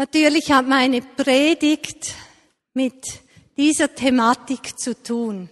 Natürlich 0.00 0.50
hat 0.50 0.66
meine 0.66 1.02
Predigt 1.02 2.14
mit 2.72 3.04
dieser 3.58 3.94
Thematik 3.94 4.78
zu 4.78 4.94
tun. 4.94 5.50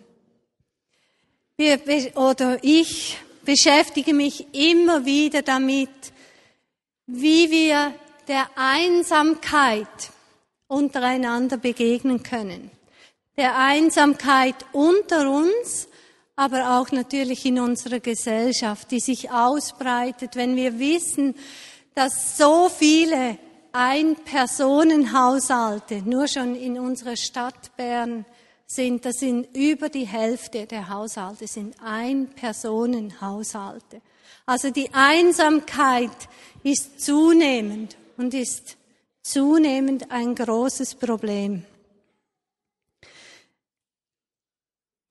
Wir, 1.59 1.79
oder 2.17 2.59
ich 2.63 3.19
beschäftige 3.45 4.15
mich 4.15 4.47
immer 4.55 5.05
wieder 5.05 5.43
damit, 5.43 5.91
wie 7.07 7.51
wir 7.51 7.93
der 8.27 8.49
Einsamkeit 8.55 9.87
untereinander 10.67 11.59
begegnen 11.59 12.23
können. 12.23 12.71
Der 13.37 13.55
Einsamkeit 13.55 14.57
unter 14.73 15.31
uns, 15.31 15.89
aber 16.37 16.79
auch 16.79 16.91
natürlich 16.91 17.45
in 17.45 17.61
unserer 17.61 18.01
Gesellschaft, 18.01 18.93
die 18.93 19.01
sich 19.01 19.31
ausbreitet, 19.31 20.37
wenn 20.37 20.57
wir 20.57 20.79
wissen, 20.79 21.35
dass 21.95 22.39
so 22.39 22.71
viele 22.71 23.37
Ein-Personen-Haushalte 23.79 26.03
nur 26.03 26.27
schon 26.27 26.57
in 26.57 26.81
unserer 26.81 27.15
Stadt 27.15 27.77
Bern 27.77 28.25
sind, 28.67 29.05
das 29.05 29.21
sind 29.21 29.57
über 29.57 29.89
die 29.89 30.05
Hälfte 30.05 30.67
der 30.67 30.89
Haushalte 30.89 31.47
sind 31.47 31.77
Ein-Personen-Haushalte. 31.81 34.03
Also 34.47 34.73
die 34.73 34.93
Einsamkeit 34.93 36.11
ist 36.65 37.01
zunehmend 37.01 37.97
und 38.17 38.35
ist 38.35 38.77
zunehmend 39.23 40.11
ein 40.11 40.35
großes 40.35 40.97
Problem. 40.97 41.65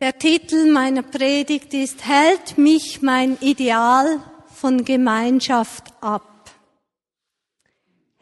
Der 0.02 0.20
Titel 0.20 0.70
meiner 0.70 1.04
Predigt 1.04 1.74
ist, 1.74 2.06
hält 2.06 2.58
mich 2.58 3.02
mein 3.02 3.38
Ideal 3.40 4.20
von 4.54 4.84
Gemeinschaft 4.84 5.86
ab? 6.02 6.37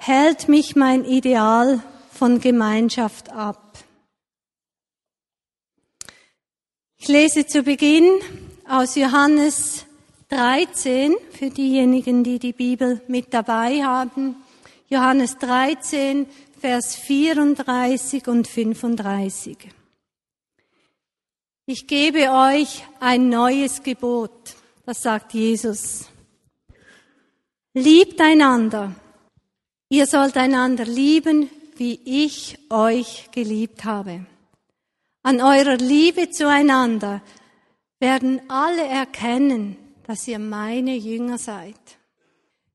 Hält 0.07 0.49
mich 0.49 0.75
mein 0.75 1.03
Ideal 1.03 1.81
von 2.11 2.39
Gemeinschaft 2.39 3.31
ab? 3.31 3.79
Ich 6.95 7.07
lese 7.07 7.47
zu 7.47 7.63
Beginn 7.63 8.19
aus 8.69 8.93
Johannes 8.93 9.87
13 10.29 11.15
für 11.31 11.49
diejenigen, 11.49 12.23
die 12.23 12.37
die 12.37 12.53
Bibel 12.53 13.01
mit 13.07 13.33
dabei 13.33 13.83
haben. 13.83 14.35
Johannes 14.89 15.39
13, 15.39 16.27
Vers 16.61 16.95
34 16.97 18.27
und 18.27 18.47
35. 18.47 19.57
Ich 21.65 21.87
gebe 21.87 22.29
euch 22.29 22.85
ein 22.99 23.29
neues 23.29 23.81
Gebot, 23.81 24.53
das 24.85 25.01
sagt 25.01 25.33
Jesus. 25.33 26.05
Liebt 27.73 28.21
einander. 28.21 28.93
Ihr 29.89 30.07
sollt 30.07 30.35
einander 30.35 30.85
lieben, 30.85 31.49
wie 31.77 31.99
ich 32.05 32.57
euch 32.69 33.29
geliebt 33.31 33.85
habe. 33.85 34.25
An 35.21 35.41
eurer 35.41 35.77
Liebe 35.77 36.29
zueinander 36.29 37.21
werden 37.99 38.41
alle 38.47 38.83
erkennen, 38.83 39.77
dass 40.07 40.27
ihr 40.27 40.39
meine 40.39 40.95
Jünger 40.95 41.37
seid. 41.37 41.75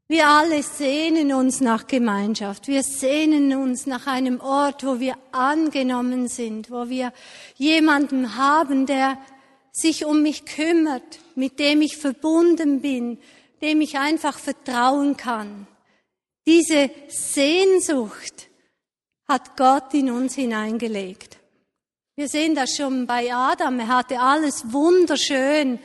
Wir 0.06 0.27
alle 0.27 0.62
sehnen 0.62 1.33
uns 1.33 1.61
nach 1.61 1.86
Gemeinschaft. 1.86 2.66
Wir 2.66 2.83
sehnen 2.83 3.55
uns 3.55 3.86
nach 3.86 4.08
einem 4.08 4.41
Ort, 4.41 4.84
wo 4.84 4.98
wir 4.98 5.16
angenommen 5.31 6.27
sind, 6.27 6.70
wo 6.70 6.88
wir 6.88 7.12
jemanden 7.56 8.36
haben, 8.36 8.86
der 8.86 9.19
sich 9.72 10.05
um 10.05 10.22
mich 10.22 10.47
kümmert, 10.47 11.20
mit 11.36 11.61
dem 11.61 11.81
ich 11.81 11.97
verbunden 11.97 12.81
bin, 12.81 13.19
dem 13.62 13.81
ich 13.81 13.98
einfach 13.98 14.38
vertrauen 14.38 15.16
kann. 15.16 15.69
Diese 16.50 16.90
Sehnsucht 17.06 18.48
hat 19.28 19.56
Gott 19.56 19.94
in 19.94 20.10
uns 20.10 20.34
hineingelegt. 20.34 21.38
Wir 22.16 22.28
sehen 22.28 22.56
das 22.56 22.76
schon 22.76 23.06
bei 23.06 23.32
Adam. 23.32 23.78
Er 23.78 23.86
hatte 23.86 24.18
alles 24.18 24.72
wunderschön 24.72 25.78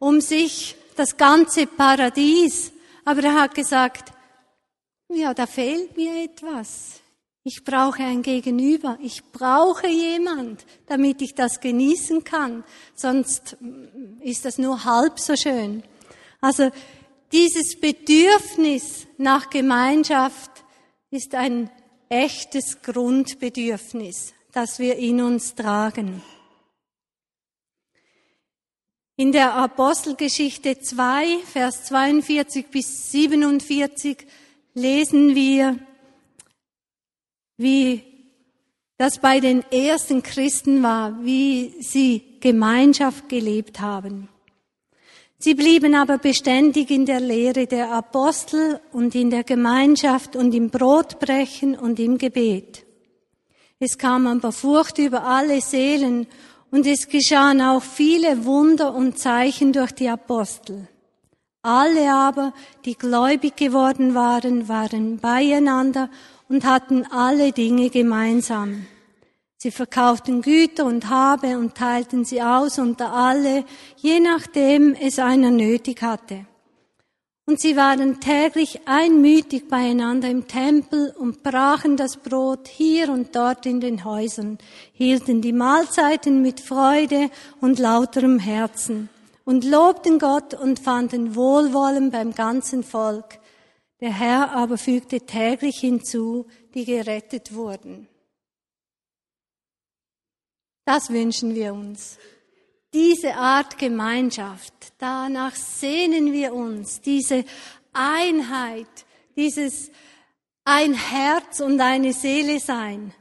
um 0.00 0.20
sich, 0.20 0.74
das 0.96 1.16
ganze 1.16 1.68
Paradies. 1.68 2.72
Aber 3.04 3.22
er 3.22 3.40
hat 3.40 3.54
gesagt, 3.54 4.12
ja, 5.10 5.32
da 5.32 5.46
fehlt 5.46 5.96
mir 5.96 6.24
etwas. 6.24 6.98
Ich 7.44 7.62
brauche 7.64 8.02
ein 8.02 8.22
Gegenüber. 8.22 8.98
Ich 9.00 9.22
brauche 9.30 9.86
jemand, 9.86 10.66
damit 10.86 11.22
ich 11.22 11.36
das 11.36 11.60
genießen 11.60 12.24
kann. 12.24 12.64
Sonst 12.96 13.56
ist 14.22 14.44
das 14.44 14.58
nur 14.58 14.84
halb 14.84 15.20
so 15.20 15.36
schön. 15.36 15.84
Also 16.40 16.72
dieses 17.32 17.78
Bedürfnis 17.80 19.06
nach 19.18 19.50
Gemeinschaft 19.50 20.50
ist 21.10 21.34
ein 21.34 21.70
echtes 22.08 22.82
Grundbedürfnis, 22.82 24.34
das 24.52 24.78
wir 24.78 24.96
in 24.96 25.20
uns 25.22 25.54
tragen. 25.54 26.22
In 29.16 29.32
der 29.32 29.54
Apostelgeschichte 29.54 30.80
2, 30.80 31.40
Vers 31.44 31.84
42 31.84 32.68
bis 32.68 33.10
47 33.12 34.26
lesen 34.74 35.34
wir, 35.34 35.78
wie 37.58 38.02
das 38.96 39.18
bei 39.18 39.40
den 39.40 39.62
ersten 39.70 40.22
Christen 40.22 40.82
war, 40.82 41.22
wie 41.22 41.74
sie 41.80 42.38
Gemeinschaft 42.40 43.28
gelebt 43.28 43.80
haben. 43.80 44.28
Sie 45.42 45.54
blieben 45.54 45.94
aber 45.94 46.18
beständig 46.18 46.90
in 46.90 47.06
der 47.06 47.18
Lehre 47.18 47.66
der 47.66 47.92
Apostel 47.92 48.78
und 48.92 49.14
in 49.14 49.30
der 49.30 49.42
Gemeinschaft 49.42 50.36
und 50.36 50.54
im 50.54 50.68
Brotbrechen 50.68 51.78
und 51.78 51.98
im 51.98 52.18
Gebet. 52.18 52.84
Es 53.78 53.96
kam 53.96 54.26
aber 54.26 54.52
Furcht 54.52 54.98
über 54.98 55.24
alle 55.24 55.62
Seelen 55.62 56.26
und 56.70 56.86
es 56.86 57.08
geschahen 57.08 57.62
auch 57.62 57.82
viele 57.82 58.44
Wunder 58.44 58.94
und 58.94 59.18
Zeichen 59.18 59.72
durch 59.72 59.92
die 59.92 60.10
Apostel. 60.10 60.86
Alle 61.62 62.12
aber, 62.12 62.52
die 62.84 62.94
gläubig 62.94 63.56
geworden 63.56 64.14
waren, 64.14 64.68
waren 64.68 65.20
beieinander 65.20 66.10
und 66.50 66.66
hatten 66.66 67.06
alle 67.10 67.52
Dinge 67.52 67.88
gemeinsam. 67.88 68.86
Sie 69.62 69.70
verkauften 69.70 70.40
Güter 70.40 70.86
und 70.86 71.10
Habe 71.10 71.58
und 71.58 71.74
teilten 71.74 72.24
sie 72.24 72.40
aus 72.40 72.78
unter 72.78 73.12
alle, 73.12 73.66
je 73.98 74.18
nachdem 74.18 74.94
es 74.94 75.18
einer 75.18 75.50
nötig 75.50 76.00
hatte. 76.00 76.46
Und 77.44 77.60
sie 77.60 77.76
waren 77.76 78.20
täglich 78.20 78.80
einmütig 78.86 79.68
beieinander 79.68 80.30
im 80.30 80.48
Tempel 80.48 81.14
und 81.18 81.42
brachen 81.42 81.98
das 81.98 82.16
Brot 82.16 82.68
hier 82.68 83.10
und 83.10 83.36
dort 83.36 83.66
in 83.66 83.80
den 83.80 84.06
Häusern, 84.06 84.56
hielten 84.94 85.42
die 85.42 85.52
Mahlzeiten 85.52 86.40
mit 86.40 86.60
Freude 86.60 87.28
und 87.60 87.78
lauterem 87.78 88.38
Herzen 88.38 89.10
und 89.44 89.66
lobten 89.66 90.18
Gott 90.18 90.54
und 90.54 90.78
fanden 90.78 91.34
Wohlwollen 91.34 92.10
beim 92.10 92.34
ganzen 92.34 92.82
Volk. 92.82 93.40
Der 94.00 94.12
Herr 94.18 94.52
aber 94.52 94.78
fügte 94.78 95.20
täglich 95.20 95.80
hinzu, 95.80 96.46
die 96.72 96.86
gerettet 96.86 97.54
wurden. 97.54 98.08
Das 100.92 101.08
wünschen 101.10 101.54
wir 101.54 101.72
uns 101.72 102.18
diese 102.92 103.36
Art 103.36 103.78
Gemeinschaft, 103.78 104.74
danach 104.98 105.54
sehnen 105.54 106.32
wir 106.32 106.52
uns, 106.52 107.00
diese 107.00 107.44
Einheit, 107.92 108.88
dieses 109.36 109.92
ein 110.64 110.94
Herz 110.94 111.60
und 111.60 111.80
eine 111.80 112.12
Seele 112.12 112.58
sein. 112.58 113.14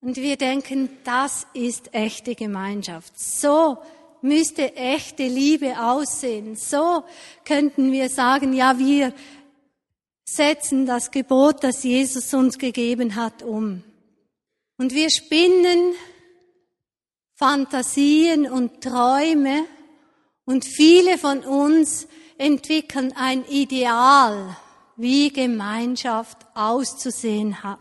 Und 0.00 0.16
wir 0.16 0.36
denken, 0.36 0.88
das 1.04 1.46
ist 1.52 1.92
echte 1.92 2.34
Gemeinschaft. 2.34 3.12
So 3.20 3.76
müsste 4.22 4.74
echte 4.74 5.24
Liebe 5.24 5.78
aussehen. 5.78 6.56
So 6.56 7.04
könnten 7.44 7.92
wir 7.92 8.08
sagen, 8.08 8.54
ja, 8.54 8.78
wir 8.78 9.12
setzen 10.24 10.86
das 10.86 11.10
Gebot, 11.10 11.62
das 11.62 11.82
Jesus 11.82 12.32
uns 12.32 12.56
gegeben 12.56 13.16
hat, 13.16 13.42
um. 13.42 13.82
Und 14.78 14.94
wir 14.94 15.10
spinnen 15.10 15.92
Fantasien 17.40 18.50
und 18.50 18.82
Träume. 18.82 19.64
Und 20.44 20.66
viele 20.66 21.16
von 21.16 21.40
uns 21.40 22.06
entwickeln 22.36 23.14
ein 23.16 23.46
Ideal, 23.46 24.56
wie 24.96 25.32
Gemeinschaft 25.32 26.36
auszusehen 26.54 27.62
hat. 27.62 27.78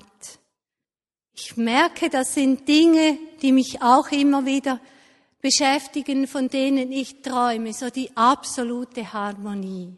Ich 1.33 1.57
merke, 1.57 2.09
das 2.09 2.35
sind 2.35 2.69
Dinge, 2.69 3.17
die 3.41 3.51
mich 3.51 3.81
auch 3.81 4.09
immer 4.11 4.45
wieder 4.45 4.79
beschäftigen, 5.41 6.27
von 6.27 6.47
denen 6.47 6.93
ich 6.93 7.21
träume, 7.21 7.73
so 7.73 7.89
die 7.89 8.15
absolute 8.15 9.11
Harmonie, 9.11 9.97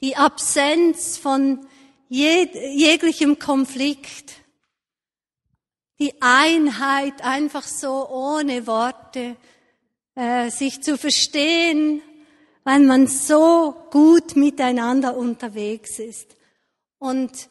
die 0.00 0.16
Absenz 0.16 1.16
von 1.16 1.60
jeg 2.08 2.54
jeglichem 2.54 3.38
Konflikt, 3.38 4.32
die 5.98 6.14
Einheit 6.20 7.22
einfach 7.22 7.64
so 7.64 8.08
ohne 8.08 8.66
Worte, 8.66 9.36
äh, 10.14 10.50
sich 10.50 10.82
zu 10.82 10.98
verstehen, 10.98 12.02
weil 12.64 12.80
man 12.80 13.06
so 13.06 13.74
gut 13.90 14.36
miteinander 14.36 15.16
unterwegs 15.16 15.98
ist. 15.98 16.36
Und 16.98 17.48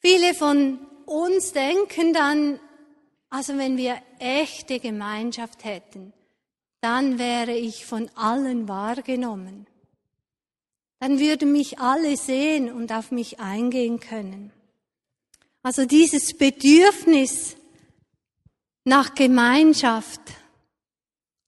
viele 0.00 0.34
von 0.34 0.78
uns 1.06 1.52
denken 1.52 2.12
dann, 2.12 2.60
also 3.28 3.58
wenn 3.58 3.76
wir 3.76 3.96
echte 4.18 4.80
Gemeinschaft 4.80 5.64
hätten, 5.64 6.12
dann 6.80 7.18
wäre 7.18 7.52
ich 7.52 7.84
von 7.84 8.08
allen 8.14 8.68
wahrgenommen. 8.68 9.66
Dann 11.00 11.18
würden 11.18 11.52
mich 11.52 11.78
alle 11.78 12.16
sehen 12.16 12.72
und 12.72 12.92
auf 12.92 13.10
mich 13.10 13.40
eingehen 13.40 14.00
können. 14.00 14.52
Also 15.66 15.84
dieses 15.84 16.32
Bedürfnis 16.32 17.56
nach 18.84 19.16
Gemeinschaft 19.16 20.20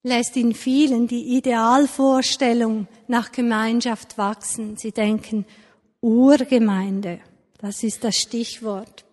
lässt 0.02 0.36
in 0.36 0.54
vielen 0.54 1.06
die 1.06 1.36
Idealvorstellung 1.36 2.88
nach 3.06 3.30
Gemeinschaft 3.30 4.18
wachsen. 4.18 4.76
Sie 4.76 4.90
denken, 4.90 5.46
Urgemeinde, 6.00 7.20
das 7.58 7.84
ist 7.84 8.02
das 8.02 8.16
Stichwort. 8.16 9.04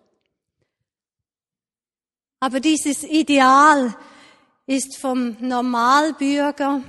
Aber 2.40 2.58
dieses 2.58 3.04
Ideal 3.04 3.96
ist 4.66 4.96
vom 4.96 5.36
Normalbürger 5.38 6.82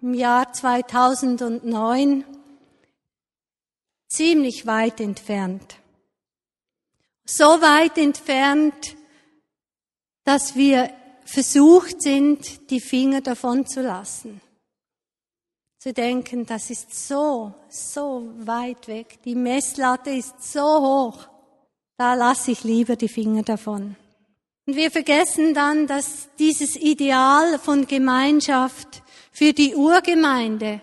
im 0.00 0.14
Jahr 0.14 0.52
2009 0.52 2.24
ziemlich 4.06 4.64
weit 4.64 5.00
entfernt. 5.00 5.80
So 7.26 7.44
weit 7.44 7.96
entfernt, 7.96 8.96
dass 10.24 10.56
wir 10.56 10.90
versucht 11.24 12.02
sind, 12.02 12.70
die 12.70 12.80
Finger 12.80 13.20
davon 13.22 13.66
zu 13.66 13.82
lassen. 13.82 14.40
Zu 15.78 15.92
denken, 15.92 16.46
das 16.46 16.70
ist 16.70 17.08
so, 17.08 17.54
so 17.68 18.30
weit 18.38 18.88
weg. 18.88 19.22
Die 19.24 19.34
Messlatte 19.34 20.10
ist 20.10 20.42
so 20.42 20.62
hoch. 20.62 21.28
Da 21.96 22.14
lasse 22.14 22.50
ich 22.50 22.64
lieber 22.64 22.96
die 22.96 23.08
Finger 23.08 23.42
davon. 23.42 23.96
Und 24.66 24.76
wir 24.76 24.90
vergessen 24.90 25.54
dann, 25.54 25.86
dass 25.86 26.28
dieses 26.38 26.76
Ideal 26.76 27.58
von 27.58 27.86
Gemeinschaft 27.86 29.02
für 29.30 29.52
die 29.52 29.74
Urgemeinde 29.74 30.80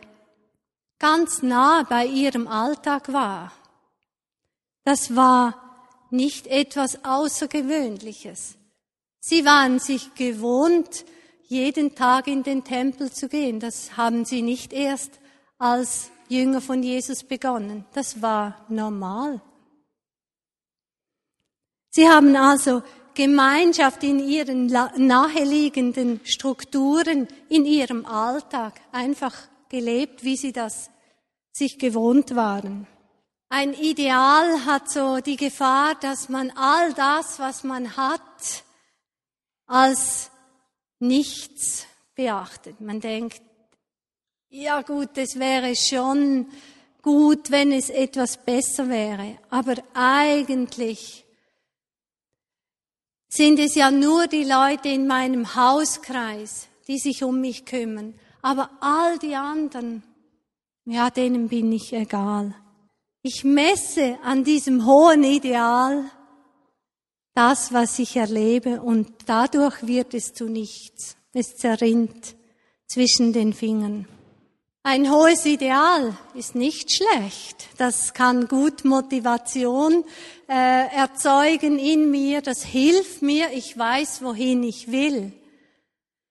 ganz 1.00 1.42
nah 1.42 1.84
bei 1.84 2.06
ihrem 2.06 2.48
Alltag 2.48 3.12
war. 3.12 3.52
Das 4.84 5.16
war 5.16 5.61
nicht 6.12 6.48
etwas 6.48 7.04
Außergewöhnliches. 7.04 8.56
Sie 9.20 9.46
waren 9.46 9.80
sich 9.80 10.14
gewohnt, 10.16 11.06
jeden 11.48 11.96
Tag 11.96 12.28
in 12.28 12.44
den 12.44 12.64
Tempel 12.64 13.12
zu 13.12 13.28
gehen. 13.28 13.60
Das 13.60 13.98
haben 13.98 14.26
sie 14.26 14.42
nicht 14.42 14.74
erst 14.74 15.20
als 15.58 16.10
Jünger 16.28 16.62
von 16.62 16.82
Jesus 16.82 17.24
begonnen. 17.24 17.86
Das 17.94 18.22
war 18.22 18.66
normal. 18.70 19.42
Sie 21.90 22.08
haben 22.08 22.36
also 22.38 22.84
Gemeinschaft 23.14 24.04
in 24.04 24.20
ihren 24.20 24.68
naheliegenden 24.68 26.22
Strukturen, 26.24 27.28
in 27.50 27.66
ihrem 27.66 28.06
Alltag 28.06 28.80
einfach 28.94 29.36
gelebt, 29.68 30.24
wie 30.24 30.38
sie 30.38 30.54
das 30.54 30.90
sich 31.52 31.78
gewohnt 31.78 32.36
waren. 32.36 32.88
Ein 33.54 33.74
Ideal 33.74 34.64
hat 34.66 34.90
so 34.90 35.18
die 35.18 35.36
Gefahr, 35.36 35.96
dass 35.96 36.30
man 36.30 36.52
all 36.52 36.94
das, 36.94 37.38
was 37.38 37.66
man 37.66 37.98
hat, 37.98 38.64
als 39.68 40.32
nichts 41.00 41.86
beachtet. 42.16 42.80
Man 42.80 43.02
denkt, 43.02 43.42
ja 44.48 44.82
gut, 44.84 45.18
es 45.18 45.38
wäre 45.38 45.76
schon 45.76 46.48
gut, 47.02 47.52
wenn 47.52 47.74
es 47.74 47.90
etwas 47.90 48.38
besser 48.38 48.88
wäre, 48.88 49.38
aber 49.50 49.76
eigentlich 49.96 51.26
sind 53.28 53.60
es 53.60 53.76
ja 53.76 53.92
nur 53.92 54.28
die 54.28 54.46
Leute 54.46 54.88
in 54.88 55.08
meinem 55.08 55.56
Hauskreis, 55.56 56.70
die 56.88 57.00
sich 57.00 57.22
um 57.22 57.42
mich 57.42 57.66
kümmern. 57.66 58.18
Aber 58.42 58.70
all 58.80 59.20
die 59.20 59.36
anderen, 59.36 60.04
ja, 60.86 61.10
denen 61.10 61.50
bin 61.50 61.74
ich 61.74 61.92
egal. 61.92 62.56
Ich 63.24 63.44
messe 63.44 64.18
an 64.24 64.44
diesem 64.44 64.88
hohen 64.88 65.24
Ideal 65.24 66.10
das, 67.36 67.72
was 67.72 68.00
ich 68.00 68.16
erlebe, 68.16 68.82
und 68.82 69.10
dadurch 69.28 69.86
wird 69.86 70.16
es 70.16 70.34
zu 70.34 70.46
nichts. 70.46 71.16
Es 71.32 71.56
zerrinnt 71.56 72.36
zwischen 72.88 73.32
den 73.32 73.54
Fingern. 73.54 74.08
Ein 74.84 75.12
hohes 75.12 75.46
Ideal 75.46 76.18
ist 76.34 76.56
nicht 76.56 76.92
schlecht. 76.92 77.70
Das 77.78 78.16
kann 78.16 78.48
gut 78.48 78.86
Motivation 78.86 80.04
äh, 80.50 80.88
erzeugen 80.88 81.78
in 81.78 82.10
mir. 82.10 82.42
Das 82.42 82.64
hilft 82.64 83.22
mir. 83.22 83.52
Ich 83.54 83.78
weiß, 83.78 84.24
wohin 84.24 84.64
ich 84.64 84.92
will. 84.92 85.32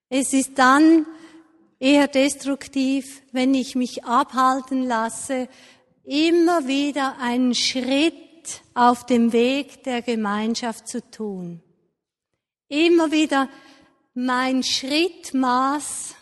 Es 0.08 0.32
ist 0.32 0.58
dann 0.58 1.06
eher 1.78 2.08
destruktiv, 2.08 3.22
wenn 3.30 3.54
ich 3.54 3.76
mich 3.76 4.04
abhalten 4.04 4.82
lasse, 4.82 5.48
immer 6.04 6.66
wieder 6.66 7.18
einen 7.18 7.54
Schritt 7.54 8.62
auf 8.74 9.06
dem 9.06 9.32
Weg 9.32 9.84
der 9.84 10.02
Gemeinschaft 10.02 10.88
zu 10.88 11.08
tun. 11.10 11.62
Immer 12.68 13.10
wieder 13.10 13.48
mein 14.14 14.62
Schrittmaß 14.62 16.14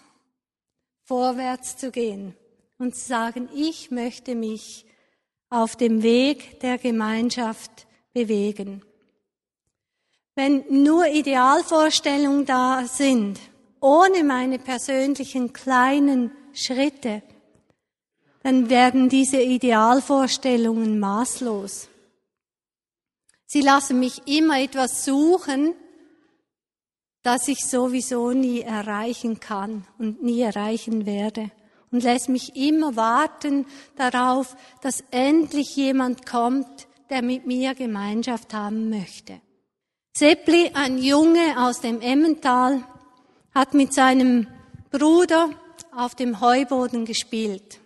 vorwärts 1.05 1.77
zu 1.77 1.91
gehen 1.91 2.35
und 2.79 2.95
zu 2.95 3.07
sagen, 3.07 3.49
ich 3.55 3.91
möchte 3.91 4.35
mich 4.35 4.85
auf 5.51 5.77
dem 5.77 6.03
Weg 6.03 6.61
der 6.61 6.79
Gemeinschaft 6.79 7.87
bewegen. 8.13 8.83
Wenn 10.35 10.65
nur 10.85 11.07
Idealvorstellungen 11.07 12.45
da 12.45 12.85
sind, 12.85 13.41
ohne 13.81 14.23
meine 14.25 14.59
persönlichen 14.59 15.53
kleinen 15.53 16.31
Schritte, 16.53 17.23
dann 18.43 18.71
werden 18.71 19.09
diese 19.09 19.41
Idealvorstellungen 19.41 20.99
maßlos. 20.99 21.89
Sie 23.47 23.61
lassen 23.61 23.99
mich 23.99 24.27
immer 24.27 24.61
etwas 24.61 25.05
suchen, 25.05 25.75
das 27.23 27.49
ich 27.49 27.67
sowieso 27.67 28.33
nie 28.33 28.61
erreichen 28.61 29.41
kann 29.41 29.87
und 29.99 30.23
nie 30.23 30.41
erreichen 30.41 31.07
werde. 31.07 31.51
Und 31.91 32.03
lässt 32.03 32.29
mich 32.29 32.55
immer 32.55 32.97
warten 32.97 33.67
darauf, 33.97 34.57
dass 34.83 35.03
endlich 35.11 35.75
jemand 35.75 36.27
kommt, 36.27 36.87
der 37.09 37.23
mit 37.23 37.47
mir 37.47 37.75
Gemeinschaft 37.75 38.53
haben 38.53 38.91
möchte. 38.91 39.41
Seppli, 40.15 40.73
ein 40.75 40.99
Junge 40.99 41.55
aus 41.59 41.81
dem 41.81 42.03
Emmental, 42.03 42.83
hat 43.55 43.73
mit 43.73 43.95
seinem 43.95 44.47
Bruder 44.91 45.51
auf 45.97 46.15
dem 46.15 46.41
Heuboden 46.41 47.07
gespielt. 47.07 47.78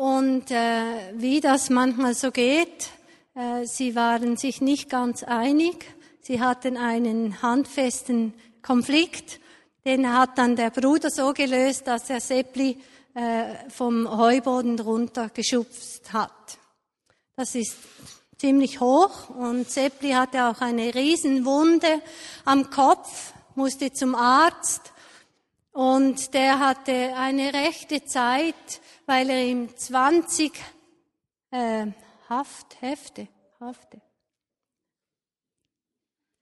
Und 0.00 0.50
äh, 0.50 1.12
wie 1.14 1.40
das 1.40 1.68
manchmal 1.68 2.14
so 2.14 2.30
geht, 2.30 2.88
äh, 3.34 3.66
sie 3.66 3.94
waren 3.94 4.36
sich 4.36 4.60
nicht 4.60 4.88
ganz 4.88 5.22
einig 5.22 5.84
Sie 6.22 6.40
hatten 6.40 6.76
einen 6.76 7.42
handfesten 7.42 8.34
Konflikt. 8.62 9.40
Den 9.84 10.12
hat 10.12 10.38
dann 10.38 10.54
der 10.54 10.70
Bruder 10.70 11.10
so 11.10 11.32
gelöst, 11.32 11.88
dass 11.88 12.08
er 12.08 12.20
Seppli 12.20 12.78
äh, 13.14 13.68
vom 13.68 14.08
Heuboden 14.16 14.78
runter 14.78 15.30
geschubst 15.30 16.12
hat. 16.12 16.30
Das 17.34 17.56
ist 17.56 17.74
ziemlich 18.36 18.80
hoch 18.80 19.30
und 19.30 19.68
Seppli 19.68 20.12
hatte 20.12 20.44
auch 20.44 20.60
eine 20.60 20.94
Riesenwunde 20.94 22.00
am 22.44 22.70
Kopf, 22.70 23.32
musste 23.56 23.92
zum 23.92 24.14
Arzt 24.14 24.92
und 25.72 26.32
der 26.34 26.60
hatte 26.60 27.16
eine 27.16 27.52
rechte 27.52 28.04
Zeit, 28.04 28.54
weil 29.10 29.28
er 29.28 29.44
ihm 29.44 29.76
20 29.76 30.52
äh, 31.50 31.86
Haft, 32.28 32.80
Hefte, 32.80 33.26
Hafte, 33.58 34.00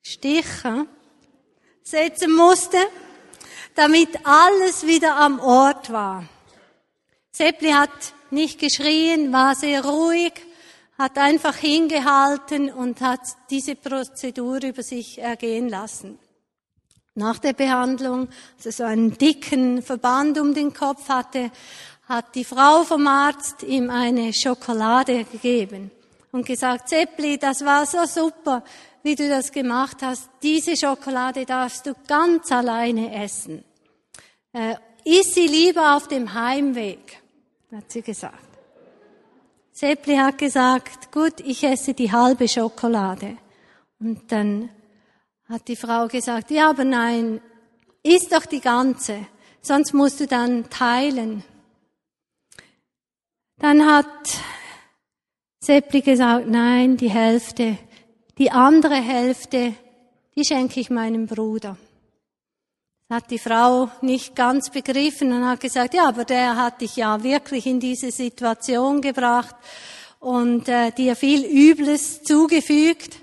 Stiche 0.02 0.86
setzen 1.82 2.30
musste, 2.30 2.76
damit 3.74 4.10
alles 4.26 4.86
wieder 4.86 5.16
am 5.16 5.40
Ort 5.40 5.90
war. 5.90 6.26
Seppli 7.30 7.70
hat 7.70 8.12
nicht 8.30 8.60
geschrien, 8.60 9.32
war 9.32 9.54
sehr 9.54 9.82
ruhig, 9.86 10.34
hat 10.98 11.16
einfach 11.16 11.56
hingehalten 11.56 12.70
und 12.70 13.00
hat 13.00 13.22
diese 13.48 13.76
Prozedur 13.76 14.62
über 14.62 14.82
sich 14.82 15.20
ergehen 15.20 15.70
lassen. 15.70 16.18
Nach 17.14 17.38
der 17.38 17.54
Behandlung, 17.54 18.28
also 18.58 18.70
so 18.70 18.84
einen 18.84 19.16
dicken 19.16 19.80
Verband 19.82 20.38
um 20.38 20.52
den 20.52 20.74
Kopf 20.74 21.08
hatte, 21.08 21.50
hat 22.08 22.34
die 22.34 22.44
Frau 22.44 22.84
vom 22.84 23.06
Arzt 23.06 23.62
ihm 23.62 23.90
eine 23.90 24.32
Schokolade 24.32 25.24
gegeben 25.24 25.90
und 26.32 26.46
gesagt, 26.46 26.88
Seppli, 26.88 27.38
das 27.38 27.64
war 27.64 27.84
so 27.86 28.04
super 28.06 28.62
wie 29.02 29.14
du 29.14 29.28
das 29.28 29.52
gemacht 29.52 29.98
hast. 30.02 30.28
Diese 30.42 30.76
Schokolade 30.76 31.46
darfst 31.46 31.86
du 31.86 31.94
ganz 32.06 32.50
alleine 32.52 33.24
essen. 33.24 33.64
Äh, 34.52 34.76
iss 35.04 35.34
sie 35.34 35.46
lieber 35.46 35.96
auf 35.96 36.08
dem 36.08 36.34
Heimweg, 36.34 37.22
hat 37.72 37.90
sie 37.90 38.02
gesagt. 38.02 38.44
Seppli 39.72 40.16
hat 40.16 40.38
gesagt, 40.38 41.12
gut, 41.12 41.40
ich 41.40 41.62
esse 41.62 41.94
die 41.94 42.10
halbe 42.10 42.48
Schokolade. 42.48 43.38
Und 44.00 44.30
dann 44.32 44.70
hat 45.48 45.68
die 45.68 45.76
Frau 45.76 46.08
gesagt, 46.08 46.50
ja, 46.50 46.70
aber 46.70 46.84
nein, 46.84 47.40
iss 48.02 48.28
doch 48.28 48.44
die 48.44 48.60
ganze, 48.60 49.26
sonst 49.62 49.94
musst 49.94 50.20
du 50.20 50.26
dann 50.26 50.68
teilen. 50.68 51.44
Dann 53.58 53.84
hat 53.84 54.06
Seppli 55.58 56.00
gesagt, 56.00 56.46
nein, 56.48 56.96
die 56.96 57.10
Hälfte, 57.10 57.76
die 58.38 58.52
andere 58.52 58.94
Hälfte, 58.94 59.74
die 60.36 60.44
schenke 60.44 60.78
ich 60.78 60.90
meinem 60.90 61.26
Bruder. 61.26 61.76
Hat 63.10 63.30
die 63.30 63.38
Frau 63.38 63.90
nicht 64.00 64.36
ganz 64.36 64.70
begriffen 64.70 65.32
und 65.32 65.46
hat 65.46 65.60
gesagt, 65.60 65.94
ja, 65.94 66.06
aber 66.06 66.24
der 66.24 66.56
hat 66.56 66.80
dich 66.80 66.96
ja 66.96 67.22
wirklich 67.24 67.66
in 67.66 67.80
diese 67.80 68.12
Situation 68.12 69.00
gebracht 69.00 69.56
und 70.20 70.68
äh, 70.68 70.92
dir 70.92 71.16
viel 71.16 71.44
Übles 71.44 72.22
zugefügt. 72.22 73.20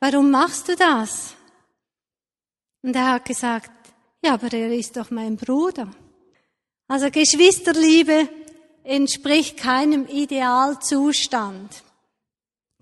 Warum 0.00 0.30
machst 0.30 0.68
du 0.68 0.76
das? 0.76 1.34
Und 2.82 2.94
er 2.96 3.12
hat 3.12 3.24
gesagt, 3.24 3.70
ja, 4.22 4.34
aber 4.34 4.52
er 4.52 4.72
ist 4.72 4.96
doch 4.96 5.10
mein 5.10 5.36
Bruder. 5.36 5.88
Also 6.88 7.10
Geschwisterliebe 7.10 8.28
entspricht 8.84 9.56
keinem 9.56 10.06
Idealzustand. 10.06 11.82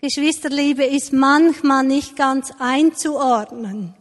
Geschwisterliebe 0.00 0.84
ist 0.84 1.12
manchmal 1.12 1.84
nicht 1.84 2.16
ganz 2.16 2.52
einzuordnen. 2.58 3.94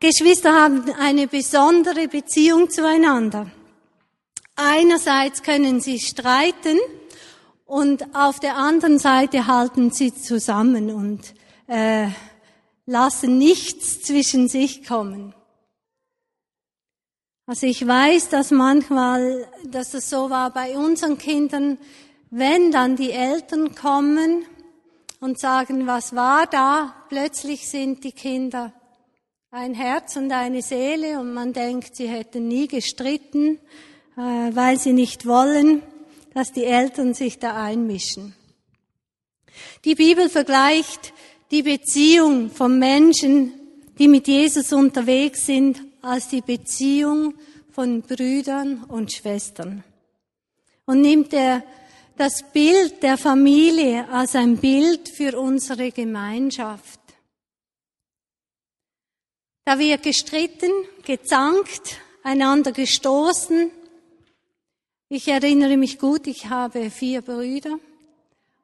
Geschwister 0.00 0.52
haben 0.52 0.92
eine 0.98 1.28
besondere 1.28 2.08
Beziehung 2.08 2.70
zueinander. 2.70 3.50
Einerseits 4.56 5.42
können 5.42 5.80
sie 5.80 6.00
streiten 6.00 6.78
und 7.66 8.16
auf 8.16 8.40
der 8.40 8.56
anderen 8.56 8.98
Seite 8.98 9.46
halten 9.46 9.92
sie 9.92 10.12
zusammen 10.12 10.90
und 10.90 11.34
äh, 11.68 12.08
lassen 12.84 13.38
nichts 13.38 14.02
zwischen 14.02 14.48
sich 14.48 14.84
kommen. 14.84 15.34
Also 17.46 17.66
ich 17.66 17.86
weiß, 17.86 18.28
dass 18.28 18.50
manchmal, 18.50 19.46
dass 19.64 19.94
es 19.94 20.10
so 20.10 20.30
war 20.30 20.52
bei 20.52 20.76
unseren 20.76 21.16
Kindern, 21.16 21.78
wenn 22.30 22.72
dann 22.72 22.96
die 22.96 23.12
Eltern 23.12 23.74
kommen 23.74 24.44
und 25.20 25.38
sagen, 25.38 25.86
was 25.86 26.16
war 26.16 26.46
da, 26.46 26.94
plötzlich 27.08 27.68
sind 27.68 28.02
die 28.02 28.12
Kinder 28.12 28.72
ein 29.52 29.74
Herz 29.74 30.16
und 30.16 30.32
eine 30.32 30.60
Seele 30.60 31.18
und 31.18 31.32
man 31.32 31.52
denkt, 31.52 31.96
sie 31.96 32.08
hätten 32.08 32.48
nie 32.48 32.68
gestritten, 32.68 33.58
äh, 34.16 34.20
weil 34.20 34.78
sie 34.78 34.92
nicht 34.92 35.24
wollen, 35.24 35.80
dass 36.34 36.52
die 36.52 36.64
Eltern 36.64 37.14
sich 37.14 37.38
da 37.38 37.54
einmischen. 37.62 38.34
Die 39.84 39.94
Bibel 39.94 40.28
vergleicht 40.28 41.14
die 41.50 41.62
Beziehung 41.62 42.50
von 42.50 42.78
Menschen, 42.78 43.54
die 43.98 44.08
mit 44.08 44.28
Jesus 44.28 44.74
unterwegs 44.74 45.46
sind, 45.46 45.80
als 46.06 46.28
die 46.28 46.40
Beziehung 46.40 47.34
von 47.70 48.02
Brüdern 48.02 48.84
und 48.84 49.12
Schwestern. 49.12 49.82
Und 50.86 51.02
nimmt 51.02 51.32
er 51.32 51.62
das 52.16 52.42
Bild 52.52 53.02
der 53.02 53.18
Familie 53.18 54.08
als 54.08 54.34
ein 54.36 54.56
Bild 54.56 55.08
für 55.08 55.38
unsere 55.38 55.90
Gemeinschaft. 55.90 57.00
Da 59.64 59.78
wird 59.78 60.04
gestritten, 60.04 60.70
gezankt, 61.04 61.98
einander 62.22 62.72
gestoßen. 62.72 63.70
Ich 65.08 65.28
erinnere 65.28 65.76
mich 65.76 65.98
gut, 65.98 66.26
ich 66.28 66.48
habe 66.48 66.90
vier 66.90 67.20
Brüder 67.20 67.78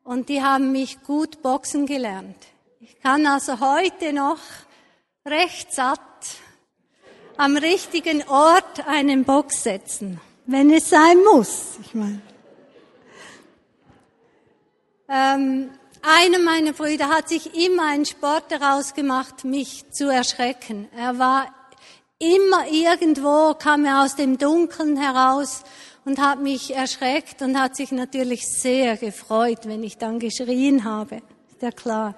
und 0.05 0.29
die 0.29 0.43
haben 0.43 0.73
mich 0.73 1.03
gut 1.03 1.43
boxen 1.43 1.87
gelernt. 1.87 2.37
Ich 2.81 3.01
kann 3.01 3.27
also 3.27 3.61
heute 3.61 4.13
noch 4.13 4.39
recht 5.27 5.73
satt 5.73 6.12
am 7.43 7.57
richtigen 7.57 8.23
Ort 8.29 8.87
einen 8.87 9.25
Box 9.25 9.65
setzen, 9.65 10.21
wenn 10.47 10.73
es 10.73 10.89
sein 10.89 11.17
muss. 11.25 11.77
Ich 11.85 11.93
meine. 11.93 12.23
Ähm, 15.09 15.71
einer 16.03 16.39
meiner 16.39 16.73
Brüder 16.73 17.09
hat 17.09 17.29
sich 17.29 17.53
immer 17.67 17.89
einen 17.89 18.07
Sport 18.07 18.45
daraus 18.51 18.95
gemacht, 18.95 19.45
mich 19.45 19.91
zu 19.91 20.09
erschrecken. 20.09 20.89
Er 20.97 21.19
war 21.19 21.53
immer 22.21 22.69
irgendwo, 22.71 23.55
kam 23.55 23.87
er 23.87 24.05
aus 24.05 24.15
dem 24.15 24.39
Dunkeln 24.39 24.97
heraus 24.97 25.65
und 26.05 26.21
hat 26.21 26.41
mich 26.41 26.73
erschreckt 26.77 27.43
und 27.43 27.61
hat 27.61 27.75
sich 27.75 27.91
natürlich 27.91 28.47
sehr 28.47 28.97
gefreut, 28.97 29.63
wenn 29.65 29.83
ich 29.83 29.99
dann 29.99 30.21
geschrien 30.21 30.85
habe. 30.85 31.17
Ist 31.51 31.63
ja 31.63 31.73
klar 31.73 32.15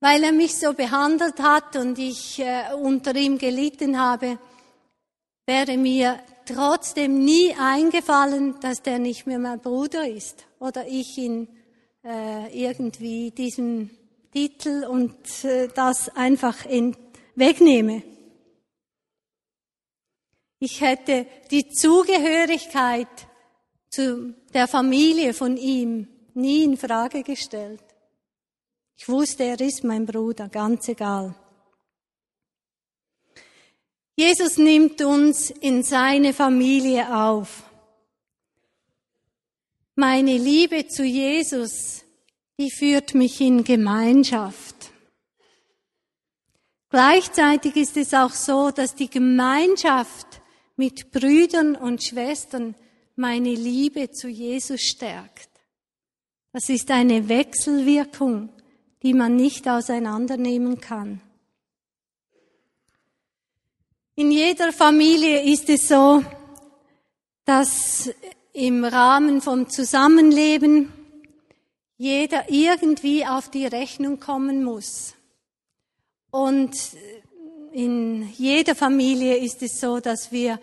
weil 0.00 0.22
er 0.22 0.32
mich 0.32 0.56
so 0.56 0.72
behandelt 0.72 1.40
hat 1.40 1.76
und 1.76 1.98
ich 1.98 2.38
äh, 2.38 2.72
unter 2.74 3.14
ihm 3.16 3.38
gelitten 3.38 3.98
habe, 3.98 4.38
wäre 5.46 5.76
mir 5.76 6.20
trotzdem 6.46 7.24
nie 7.24 7.54
eingefallen, 7.58 8.58
dass 8.60 8.82
der 8.82 8.98
nicht 8.98 9.26
mehr 9.26 9.38
mein 9.38 9.60
Bruder 9.60 10.08
ist 10.08 10.46
oder 10.58 10.86
ich 10.86 11.18
ihn 11.18 11.48
äh, 12.04 12.64
irgendwie 12.64 13.30
diesen 13.30 13.90
Titel 14.32 14.84
und 14.84 15.44
äh, 15.44 15.68
das 15.74 16.08
einfach 16.10 16.64
in, 16.66 16.96
wegnehme. 17.34 18.02
Ich 20.60 20.80
hätte 20.80 21.26
die 21.50 21.68
Zugehörigkeit 21.68 23.08
zu 23.90 24.34
der 24.52 24.66
Familie 24.68 25.32
von 25.32 25.56
ihm 25.56 26.08
nie 26.34 26.64
in 26.64 26.76
Frage 26.76 27.22
gestellt. 27.22 27.82
Ich 29.00 29.08
wusste, 29.08 29.44
er 29.44 29.60
ist 29.60 29.84
mein 29.84 30.04
Bruder, 30.04 30.48
ganz 30.48 30.88
egal. 30.88 31.32
Jesus 34.16 34.58
nimmt 34.58 35.00
uns 35.00 35.50
in 35.50 35.84
seine 35.84 36.34
Familie 36.34 37.16
auf. 37.16 37.62
Meine 39.94 40.36
Liebe 40.36 40.88
zu 40.88 41.04
Jesus, 41.04 42.04
die 42.58 42.72
führt 42.72 43.14
mich 43.14 43.40
in 43.40 43.62
Gemeinschaft. 43.62 44.90
Gleichzeitig 46.90 47.76
ist 47.76 47.96
es 47.96 48.12
auch 48.12 48.32
so, 48.32 48.72
dass 48.72 48.96
die 48.96 49.08
Gemeinschaft 49.08 50.42
mit 50.74 51.12
Brüdern 51.12 51.76
und 51.76 52.02
Schwestern 52.02 52.74
meine 53.14 53.54
Liebe 53.54 54.10
zu 54.10 54.26
Jesus 54.26 54.80
stärkt. 54.80 55.50
Das 56.52 56.68
ist 56.68 56.90
eine 56.90 57.28
Wechselwirkung 57.28 58.57
die 59.02 59.14
man 59.14 59.36
nicht 59.36 59.68
auseinandernehmen 59.68 60.80
kann. 60.80 61.20
In 64.14 64.32
jeder 64.32 64.72
Familie 64.72 65.42
ist 65.42 65.68
es 65.68 65.86
so, 65.86 66.24
dass 67.44 68.10
im 68.52 68.84
Rahmen 68.84 69.40
vom 69.40 69.68
Zusammenleben 69.68 70.92
jeder 71.96 72.50
irgendwie 72.50 73.24
auf 73.24 73.48
die 73.48 73.66
Rechnung 73.66 74.18
kommen 74.18 74.64
muss. 74.64 75.14
Und 76.30 76.74
in 77.72 78.28
jeder 78.36 78.74
Familie 78.74 79.36
ist 79.36 79.62
es 79.62 79.80
so, 79.80 80.00
dass 80.00 80.32
wir 80.32 80.58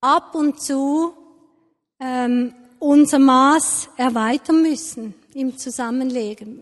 ab 0.00 0.34
und 0.34 0.60
zu 0.60 1.14
ähm, 1.98 2.54
unser 2.78 3.18
Maß 3.18 3.88
erweitern 3.96 4.62
müssen 4.62 5.14
im 5.34 5.56
Zusammenleben 5.56 6.60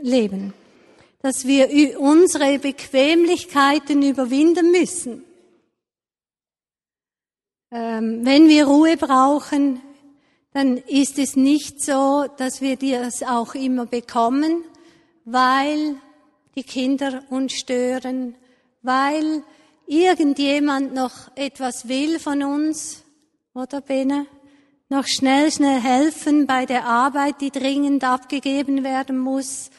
dass 1.20 1.46
wir 1.46 1.98
unsere 2.00 2.58
Bequemlichkeiten 2.58 4.02
überwinden 4.02 4.70
müssen. 4.70 5.24
Ähm, 7.70 8.24
wenn 8.24 8.48
wir 8.48 8.66
Ruhe 8.66 8.96
brauchen, 8.96 9.82
dann 10.52 10.78
ist 10.78 11.18
es 11.18 11.36
nicht 11.36 11.82
so, 11.82 12.26
dass 12.38 12.60
wir 12.60 12.76
das 12.76 13.22
auch 13.22 13.54
immer 13.54 13.86
bekommen, 13.86 14.64
weil 15.24 15.96
die 16.54 16.62
Kinder 16.62 17.22
uns 17.28 17.52
stören, 17.52 18.34
weil 18.82 19.42
irgendjemand 19.86 20.94
noch 20.94 21.36
etwas 21.36 21.88
will 21.88 22.18
von 22.18 22.42
uns, 22.42 23.04
oder 23.54 23.80
Bene? 23.80 24.26
Noch 24.88 25.06
schnell, 25.06 25.50
schnell 25.50 25.80
helfen 25.80 26.46
bei 26.46 26.64
der 26.64 26.86
Arbeit, 26.86 27.40
die 27.40 27.50
dringend 27.50 28.04
abgegeben 28.04 28.84
werden 28.84 29.18
muss 29.18 29.70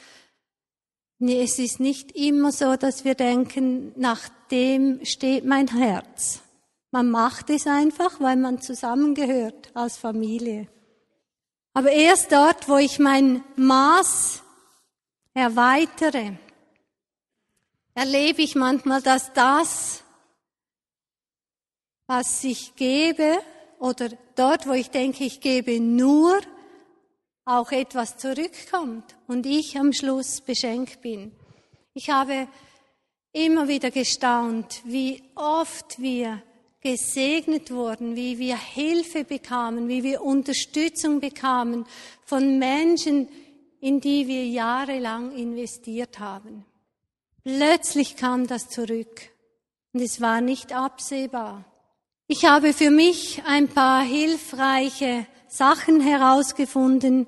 Nee, 1.22 1.42
es 1.42 1.58
ist 1.58 1.80
nicht 1.80 2.12
immer 2.12 2.50
so, 2.50 2.76
dass 2.76 3.04
wir 3.04 3.14
denken, 3.14 3.92
nach 3.94 4.30
dem 4.50 5.04
steht 5.04 5.44
mein 5.44 5.68
Herz. 5.68 6.40
Man 6.92 7.10
macht 7.10 7.50
es 7.50 7.66
einfach, 7.66 8.22
weil 8.22 8.36
man 8.36 8.62
zusammengehört 8.62 9.70
als 9.74 9.98
Familie. 9.98 10.66
Aber 11.74 11.92
erst 11.92 12.32
dort, 12.32 12.70
wo 12.70 12.78
ich 12.78 12.98
mein 12.98 13.44
Maß 13.56 14.42
erweitere, 15.34 16.38
erlebe 17.92 18.40
ich 18.40 18.54
manchmal, 18.54 19.02
dass 19.02 19.30
das, 19.34 20.02
was 22.06 22.42
ich 22.44 22.76
gebe, 22.76 23.40
oder 23.78 24.08
dort, 24.36 24.66
wo 24.66 24.72
ich 24.72 24.88
denke, 24.88 25.24
ich 25.24 25.42
gebe 25.42 25.80
nur, 25.80 26.40
auch 27.50 27.72
etwas 27.72 28.16
zurückkommt 28.16 29.16
und 29.26 29.46
ich 29.46 29.78
am 29.78 29.92
Schluss 29.92 30.40
beschenkt 30.40 31.00
bin. 31.02 31.32
Ich 31.94 32.10
habe 32.10 32.46
immer 33.32 33.68
wieder 33.68 33.90
gestaunt, 33.90 34.82
wie 34.84 35.22
oft 35.34 36.00
wir 36.00 36.42
gesegnet 36.80 37.70
wurden, 37.70 38.16
wie 38.16 38.38
wir 38.38 38.56
Hilfe 38.56 39.24
bekamen, 39.24 39.88
wie 39.88 40.02
wir 40.02 40.22
Unterstützung 40.22 41.20
bekamen 41.20 41.84
von 42.24 42.58
Menschen, 42.58 43.28
in 43.80 44.00
die 44.00 44.26
wir 44.26 44.46
jahrelang 44.46 45.32
investiert 45.32 46.18
haben. 46.18 46.64
Plötzlich 47.42 48.16
kam 48.16 48.46
das 48.46 48.68
zurück 48.68 49.30
und 49.92 50.00
es 50.00 50.20
war 50.20 50.40
nicht 50.40 50.72
absehbar. 50.72 51.64
Ich 52.28 52.44
habe 52.44 52.72
für 52.72 52.90
mich 52.90 53.42
ein 53.44 53.68
paar 53.68 54.02
hilfreiche 54.02 55.26
Sachen 55.50 56.00
herausgefunden, 56.00 57.26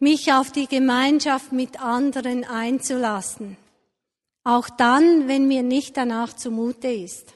mich 0.00 0.32
auf 0.32 0.50
die 0.50 0.66
Gemeinschaft 0.66 1.52
mit 1.52 1.80
anderen 1.80 2.44
einzulassen. 2.44 3.56
Auch 4.42 4.68
dann, 4.68 5.28
wenn 5.28 5.46
mir 5.46 5.62
nicht 5.62 5.96
danach 5.96 6.32
zumute 6.34 6.88
ist. 6.88 7.34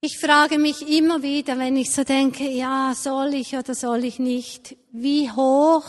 Ich 0.00 0.18
frage 0.18 0.58
mich 0.58 0.88
immer 0.88 1.22
wieder, 1.22 1.58
wenn 1.58 1.76
ich 1.76 1.90
so 1.90 2.04
denke, 2.04 2.44
ja, 2.48 2.94
soll 2.94 3.34
ich 3.34 3.56
oder 3.56 3.74
soll 3.74 4.04
ich 4.04 4.18
nicht, 4.18 4.76
wie 4.92 5.32
hoch 5.32 5.86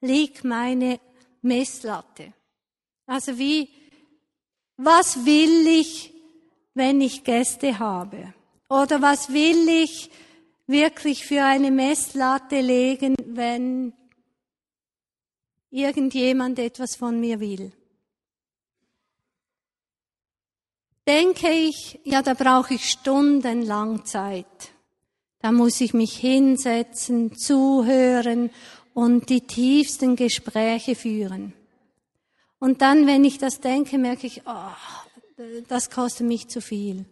liegt 0.00 0.44
meine 0.44 1.00
Messlatte? 1.40 2.34
Also 3.06 3.38
wie, 3.38 3.70
was 4.76 5.24
will 5.24 5.66
ich, 5.66 6.12
wenn 6.74 7.00
ich 7.00 7.24
Gäste 7.24 7.78
habe? 7.78 8.34
Oder 8.68 9.00
was 9.00 9.32
will 9.32 9.68
ich 9.68 10.10
wirklich 10.66 11.26
für 11.26 11.44
eine 11.44 11.70
Messlatte 11.70 12.60
legen, 12.60 13.14
wenn 13.24 13.92
irgendjemand 15.70 16.58
etwas 16.58 16.96
von 16.96 17.20
mir 17.20 17.40
will? 17.40 17.72
denke 21.06 21.48
ich, 21.50 22.00
ja, 22.04 22.22
da 22.22 22.34
brauche 22.34 22.74
ich 22.74 22.90
stundenlang 22.90 24.04
Zeit. 24.04 24.46
Da 25.40 25.52
muss 25.52 25.80
ich 25.80 25.94
mich 25.94 26.16
hinsetzen, 26.16 27.36
zuhören 27.36 28.50
und 28.94 29.28
die 29.28 29.42
tiefsten 29.42 30.16
Gespräche 30.16 30.94
führen. 30.94 31.52
Und 32.58 32.82
dann, 32.82 33.06
wenn 33.06 33.24
ich 33.24 33.38
das 33.38 33.60
denke, 33.60 33.98
merke 33.98 34.26
ich, 34.26 34.42
oh, 34.46 35.42
das 35.68 35.90
kostet 35.90 36.26
mich 36.26 36.48
zu 36.48 36.60
viel. 36.60 37.04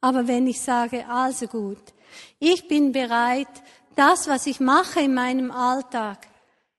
Aber 0.00 0.26
wenn 0.26 0.46
ich 0.46 0.60
sage, 0.60 1.06
also 1.06 1.46
gut, 1.46 1.92
ich 2.38 2.68
bin 2.68 2.92
bereit, 2.92 3.48
das, 3.96 4.28
was 4.28 4.46
ich 4.46 4.60
mache 4.60 5.00
in 5.00 5.14
meinem 5.14 5.50
Alltag, 5.50 6.26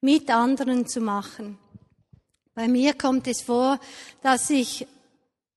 mit 0.01 0.29
anderen 0.29 0.87
zu 0.87 0.99
machen. 0.99 1.57
Bei 2.55 2.67
mir 2.67 2.93
kommt 2.93 3.27
es 3.27 3.41
vor, 3.41 3.79
dass 4.21 4.49
ich 4.49 4.85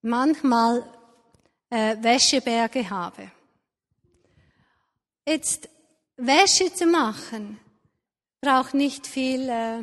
manchmal 0.02 0.84
äh, 1.70 1.96
Wäscheberge 2.00 2.88
habe. 2.88 3.30
Jetzt 5.26 5.68
Wäsche 6.16 6.72
zu 6.72 6.86
machen 6.86 7.58
braucht 8.40 8.74
nicht 8.74 9.06
viel 9.06 9.48
äh, 9.48 9.82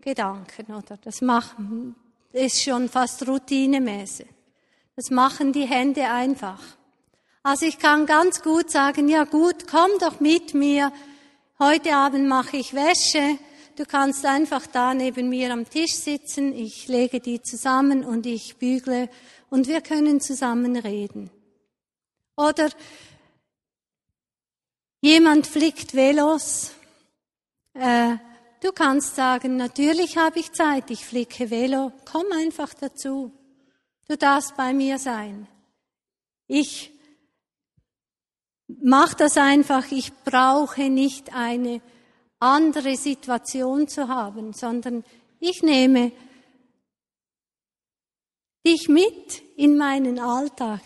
Gedanken, 0.00 0.72
oder? 0.74 0.96
Das 0.98 1.20
machen 1.20 1.96
ist 2.32 2.62
schon 2.62 2.88
fast 2.88 3.26
routinemäßig. 3.26 4.26
Das 4.96 5.10
machen 5.10 5.52
die 5.52 5.66
Hände 5.66 6.04
einfach. 6.08 6.60
Also 7.46 7.66
ich 7.66 7.78
kann 7.78 8.06
ganz 8.06 8.40
gut 8.40 8.70
sagen, 8.70 9.06
ja 9.06 9.24
gut, 9.24 9.68
komm 9.70 9.90
doch 10.00 10.18
mit 10.18 10.54
mir. 10.54 10.90
Heute 11.58 11.94
Abend 11.94 12.26
mache 12.26 12.56
ich 12.56 12.72
Wäsche. 12.72 13.38
Du 13.76 13.84
kannst 13.84 14.24
einfach 14.24 14.66
da 14.66 14.94
neben 14.94 15.28
mir 15.28 15.52
am 15.52 15.68
Tisch 15.68 15.92
sitzen, 15.92 16.54
ich 16.54 16.88
lege 16.88 17.20
die 17.20 17.42
zusammen 17.42 18.02
und 18.02 18.24
ich 18.24 18.56
bügle 18.56 19.10
und 19.50 19.68
wir 19.68 19.82
können 19.82 20.22
zusammen 20.22 20.76
reden. 20.76 21.30
Oder 22.34 22.70
jemand 25.02 25.46
flickt 25.46 25.94
Velos. 25.94 26.70
Äh, 27.74 28.16
du 28.62 28.72
kannst 28.72 29.16
sagen, 29.16 29.58
natürlich 29.58 30.16
habe 30.16 30.38
ich 30.38 30.50
Zeit, 30.52 30.90
ich 30.90 31.04
flicke 31.04 31.50
Velo, 31.50 31.92
komm 32.10 32.24
einfach 32.32 32.72
dazu. 32.72 33.32
Du 34.08 34.16
darfst 34.16 34.56
bei 34.56 34.72
mir 34.72 34.98
sein. 34.98 35.46
Ich 36.46 36.93
mach 38.68 39.14
das 39.14 39.36
einfach, 39.36 39.90
ich 39.90 40.12
brauche 40.24 40.88
nicht 40.88 41.34
eine 41.34 41.80
andere 42.38 42.96
Situation 42.96 43.88
zu 43.88 44.08
haben, 44.08 44.52
sondern 44.52 45.04
ich 45.40 45.62
nehme 45.62 46.12
dich 48.66 48.88
mit 48.88 49.42
in 49.56 49.76
meinen 49.76 50.18
Alltag, 50.18 50.80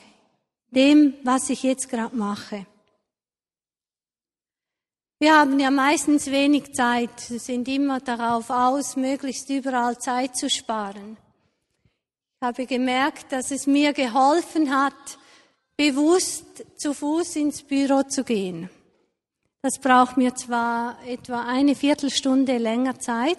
dem, 0.71 1.15
was 1.23 1.49
ich 1.51 1.63
jetzt 1.63 1.89
gerade 1.89 2.15
mache. 2.15 2.67
Wir 5.21 5.37
haben 5.37 5.59
ja 5.59 5.73
meistens 5.73 6.27
wenig 6.27 6.75
Zeit, 6.75 7.19
sind 7.19 7.67
immer 7.67 7.99
darauf 7.99 8.51
aus, 8.51 8.95
möglichst 8.95 9.51
überall 9.51 9.99
Zeit 9.99 10.37
zu 10.37 10.49
sparen. 10.49 11.17
Ich 12.41 12.47
habe 12.47 12.67
gemerkt, 12.67 13.33
dass 13.33 13.51
es 13.51 13.67
mir 13.67 13.93
geholfen 13.93 14.71
hat, 14.71 15.19
bewusst 15.79 16.65
zu 16.77 16.93
Fuß 16.93 17.37
ins 17.37 17.63
Büro 17.63 18.03
zu 18.03 18.25
gehen. 18.25 18.69
Das 19.63 19.79
braucht 19.79 20.17
mir 20.17 20.35
zwar 20.35 20.99
etwa 21.07 21.43
eine 21.43 21.77
Viertelstunde 21.77 22.59
länger 22.59 22.99
Zeit, 22.99 23.39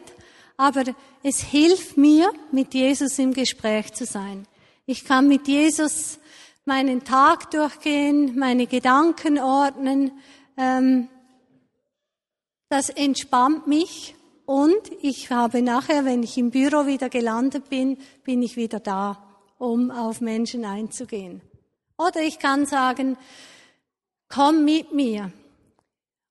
aber 0.56 0.84
es 1.22 1.42
hilft 1.42 1.98
mir, 1.98 2.32
mit 2.52 2.74
Jesus 2.74 3.20
im 3.20 3.34
Gespräch 3.34 3.94
zu 3.94 4.06
sein. 4.06 4.48
Ich 4.86 5.04
kann 5.04 5.28
mit 5.28 5.48
Jesus 5.50 6.18
meinen 6.64 7.04
Tag 7.04 7.52
durchgehen, 7.52 8.40
meine 8.40 8.68
Gedanken 8.68 9.38
ordnen. 9.38 10.12
Ähm, 10.56 11.10
das 12.70 12.90
entspannt 12.90 13.68
mich 13.68 14.16
und 14.46 14.80
ich 15.02 15.30
habe 15.30 15.62
nachher, 15.62 16.06
wenn 16.06 16.24
ich 16.24 16.38
im 16.38 16.52
Büro 16.52 16.86
wieder 16.86 17.10
gelandet 17.10 17.70
bin, 17.70 17.98
bin 18.24 18.42
ich 18.42 18.56
wieder 18.56 18.80
da, 18.80 19.22
um 19.58 19.92
auf 19.92 20.22
Menschen 20.22 20.64
einzugehen. 20.64 21.42
Oder 22.00 22.22
ich 22.22 22.40
kann 22.40 22.66
sagen, 22.66 23.18
komm 24.30 24.64
mit 24.64 24.94
mir. 24.94 25.34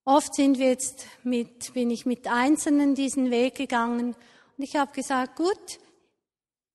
Oft 0.07 0.35
sind 0.35 0.59
wir 0.59 0.69
jetzt 0.69 1.05
mit, 1.25 1.75
bin 1.75 1.91
ich 1.91 2.07
mit 2.07 2.27
Einzelnen 2.27 2.95
diesen 2.95 3.31
Weg 3.31 3.57
gegangen 3.57 4.17
und 4.57 4.65
ich 4.65 4.77
habe 4.77 4.93
gesagt, 4.95 5.37
gut, 5.37 5.79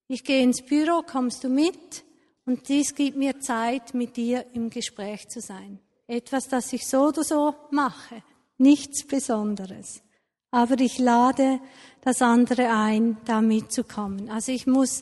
ich 0.08 0.23
gehe 0.23 0.43
ins 0.43 0.62
Büro, 0.62 1.01
kommst 1.01 1.43
du 1.43 1.49
mit? 1.49 2.03
Und 2.45 2.69
dies 2.69 2.93
gibt 2.93 3.17
mir 3.17 3.39
Zeit, 3.39 3.95
mit 3.95 4.15
dir 4.15 4.45
im 4.53 4.69
Gespräch 4.69 5.27
zu 5.27 5.41
sein. 5.41 5.79
Etwas, 6.06 6.47
das 6.47 6.71
ich 6.71 6.88
so 6.88 7.08
oder 7.08 7.23
so 7.23 7.56
mache. 7.71 8.21
Nichts 8.60 9.08
Besonderes. 9.08 10.03
Aber 10.51 10.79
ich 10.79 10.99
lade 10.99 11.60
das 12.01 12.21
andere 12.21 12.69
ein, 12.69 13.17
da 13.25 13.41
mitzukommen. 13.41 14.29
Also 14.29 14.51
ich 14.51 14.67
muss, 14.67 15.01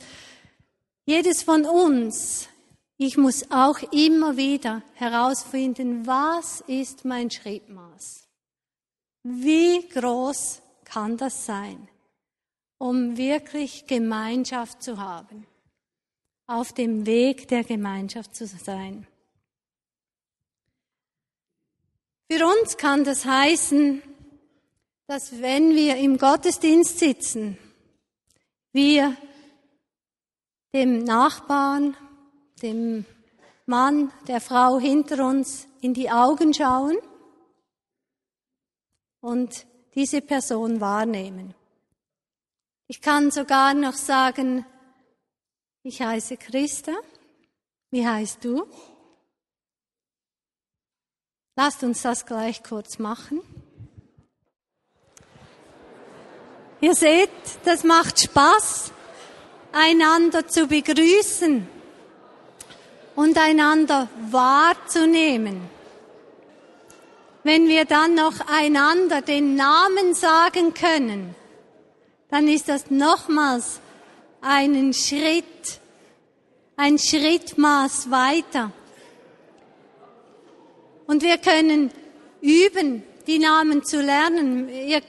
jedes 1.06 1.44
von 1.44 1.66
uns 1.66 2.48
ich 3.04 3.18
muss 3.18 3.50
auch 3.50 3.80
immer 3.92 4.38
wieder 4.38 4.84
herausfinden, 4.94 6.06
was 6.06 6.62
ist 6.68 7.04
mein 7.04 7.32
Schrittmaß? 7.32 8.28
Wie 9.24 9.90
groß 9.90 10.62
kann 10.84 11.18
das 11.18 11.48
sein, 11.48 11.88
um 12.78 13.18
wirklich 13.18 13.88
Gemeinschaft 13.88 14.84
zu 14.84 15.00
haben, 15.00 15.48
auf 16.46 16.74
dem 16.74 17.08
Weg 17.08 17.48
der 17.48 17.64
Gemeinschaft 17.64 18.36
zu 18.36 18.46
sein? 18.46 19.08
Für 22.30 22.46
uns 22.46 22.78
kann 22.78 23.04
das 23.04 23.26
heißen, 23.26 24.04
dass 25.08 25.42
wenn 25.42 25.76
wir 25.76 25.96
im 25.96 26.20
Gottesdienst 26.20 27.00
sitzen, 27.00 27.58
wir 28.74 29.18
dem 30.72 31.00
Nachbarn, 31.04 31.98
dem 32.62 33.06
Mann, 33.66 34.12
der 34.28 34.42
Frau 34.42 34.80
hinter 34.80 35.26
uns 35.26 35.68
in 35.82 35.94
die 35.94 36.10
Augen 36.10 36.54
schauen 36.54 36.98
und 39.22 39.66
diese 39.96 40.22
Person 40.22 40.82
wahrnehmen. 40.82 41.54
Ich 42.88 43.02
kann 43.02 43.32
sogar 43.32 43.74
noch 43.74 43.94
sagen, 43.94 44.66
ich 45.84 46.02
heiße 46.02 46.38
Christa. 46.38 46.92
Wie 47.90 48.08
heißt 48.08 48.44
du? 48.44 48.66
Lasst 51.56 51.84
uns 51.84 52.02
das 52.02 52.26
gleich 52.26 52.64
kurz 52.64 53.00
machen. 53.00 53.42
Ihr 56.80 56.96
seht, 56.96 57.30
das 57.66 57.84
macht 57.84 58.20
Spaß, 58.20 58.92
einander 59.72 60.48
zu 60.48 60.68
begrüßen 60.68 61.81
und 63.22 63.38
einander 63.38 64.10
wahrzunehmen. 64.32 65.62
Wenn 67.44 67.68
wir 67.68 67.86
dann 67.86 68.16
noch 68.16 68.34
einander 68.48 69.22
den 69.22 69.56
Namen 69.56 70.16
sagen 70.16 70.74
können, 70.74 71.36
dann 72.32 72.48
ist 72.48 72.68
das 72.68 72.90
nochmals 72.90 73.80
einen 74.42 74.94
Schritt, 74.94 75.80
ein 76.76 76.98
Schrittmaß 76.98 78.10
weiter. 78.10 78.72
Und 81.06 81.22
wir 81.22 81.38
können 81.38 81.92
üben, 82.42 83.04
die 83.28 83.38
Namen 83.38 83.84
zu 83.84 84.02
lernen. 84.02 84.68
Ihr 84.68 85.02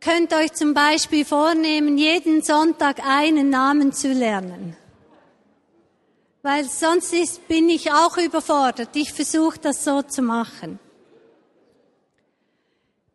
könnt 0.00 0.32
euch 0.32 0.52
zum 0.52 0.74
Beispiel 0.74 1.24
vornehmen, 1.24 1.98
jeden 1.98 2.42
Sonntag 2.42 3.04
einen 3.04 3.50
Namen 3.50 3.92
zu 3.92 4.12
lernen. 4.12 4.76
Weil 6.42 6.64
sonst 6.64 7.12
ist, 7.12 7.46
bin 7.46 7.68
ich 7.68 7.92
auch 7.92 8.18
überfordert. 8.18 8.90
Ich 8.94 9.12
versuche 9.12 9.58
das 9.58 9.84
so 9.84 10.02
zu 10.02 10.22
machen. 10.22 10.80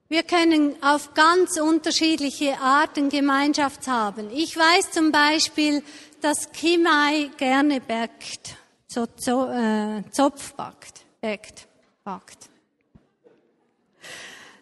Wir 0.10 0.24
können 0.24 0.82
auf 0.82 1.14
ganz 1.14 1.60
unterschiedliche 1.60 2.58
Arten 2.62 3.10
Gemeinschaft 3.10 3.88
haben. 3.88 4.30
Ich 4.32 4.56
weiß 4.56 4.92
zum 4.92 5.12
Beispiel, 5.12 5.84
dass 6.22 6.50
Kimai 6.54 7.30
gerne 7.36 7.82
backt, 7.82 8.56
so, 8.88 9.06
so 9.18 9.48
äh, 9.48 10.04
Zopf 10.12 10.54
backt, 10.54 11.06
backt, 11.20 11.68
backt. 12.06 12.50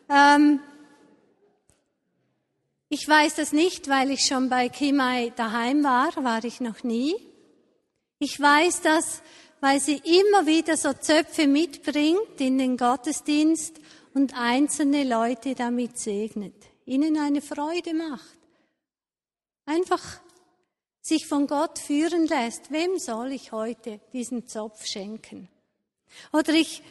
Ähm, 0.10 0.60
ich 2.90 3.08
weiß 3.08 3.36
das 3.36 3.52
nicht, 3.52 3.88
weil 3.88 4.10
ich 4.10 4.26
schon 4.26 4.50
bei 4.50 4.70
Kimai 4.70 5.32
daheim 5.36 5.84
war, 5.84 6.12
war 6.24 6.44
ich 6.44 6.60
noch 6.60 6.84
nie. 6.84 7.16
Ich 8.20 8.40
weiß 8.40 8.82
das, 8.82 9.22
weil 9.60 9.80
sie 9.80 9.98
immer 9.98 10.46
wieder 10.46 10.78
so 10.78 10.94
Zöpfe 10.94 11.48
mitbringt 11.48 12.40
in 12.40 12.58
den 12.58 12.78
Gottesdienst 12.78 13.80
und 14.14 14.38
einzelne 14.38 15.04
Leute 15.04 15.56
damit 15.56 15.98
segnet, 15.98 16.56
ihnen 16.86 17.18
eine 17.18 17.42
Freude 17.42 17.94
macht. 17.94 18.38
Einfach 19.66 20.02
sich 21.02 21.28
von 21.28 21.48
Gott 21.48 21.78
führen 21.78 22.26
lässt, 22.28 22.72
wem 22.72 22.98
soll 22.98 23.32
ich 23.32 23.52
heute 23.52 24.00
diesen 24.14 24.48
Zopf 24.48 24.86
schenken? 24.86 25.50
Oder 26.32 26.54
ich 26.54 26.82